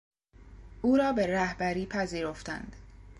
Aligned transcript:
او 0.81 0.95
را 0.97 1.13
به 1.13 1.27
رهبری 1.27 1.85
پذیرفتند. 1.85 2.75